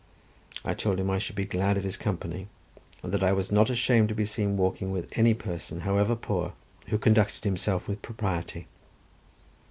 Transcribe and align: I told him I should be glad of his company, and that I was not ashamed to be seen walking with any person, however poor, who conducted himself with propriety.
I 0.65 0.73
told 0.73 0.99
him 0.99 1.11
I 1.11 1.19
should 1.19 1.35
be 1.35 1.45
glad 1.45 1.77
of 1.77 1.83
his 1.83 1.95
company, 1.95 2.47
and 3.03 3.11
that 3.13 3.21
I 3.21 3.33
was 3.33 3.51
not 3.51 3.69
ashamed 3.69 4.09
to 4.09 4.15
be 4.15 4.25
seen 4.25 4.57
walking 4.57 4.89
with 4.89 5.15
any 5.15 5.35
person, 5.35 5.81
however 5.81 6.15
poor, 6.15 6.53
who 6.87 6.97
conducted 6.97 7.43
himself 7.43 7.87
with 7.87 8.01
propriety. 8.01 8.65